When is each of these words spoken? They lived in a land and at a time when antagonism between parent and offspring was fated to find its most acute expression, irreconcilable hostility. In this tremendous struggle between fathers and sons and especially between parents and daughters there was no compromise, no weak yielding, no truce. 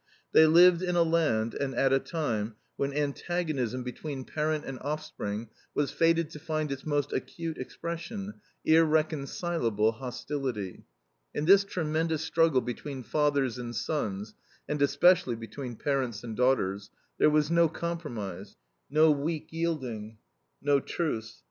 They 0.31 0.47
lived 0.47 0.81
in 0.81 0.95
a 0.95 1.03
land 1.03 1.53
and 1.53 1.75
at 1.75 1.93
a 1.93 1.99
time 1.99 2.55
when 2.75 2.91
antagonism 2.91 3.83
between 3.83 4.23
parent 4.25 4.65
and 4.65 4.79
offspring 4.79 5.49
was 5.75 5.91
fated 5.91 6.31
to 6.31 6.39
find 6.39 6.71
its 6.71 6.87
most 6.87 7.13
acute 7.13 7.59
expression, 7.59 8.33
irreconcilable 8.65 9.91
hostility. 9.91 10.85
In 11.35 11.45
this 11.45 11.63
tremendous 11.63 12.23
struggle 12.23 12.61
between 12.61 13.03
fathers 13.03 13.59
and 13.59 13.75
sons 13.75 14.33
and 14.67 14.81
especially 14.81 15.35
between 15.35 15.75
parents 15.75 16.23
and 16.23 16.35
daughters 16.35 16.89
there 17.19 17.29
was 17.29 17.51
no 17.51 17.69
compromise, 17.69 18.55
no 18.89 19.11
weak 19.11 19.49
yielding, 19.53 20.17
no 20.63 20.79
truce. 20.79 21.39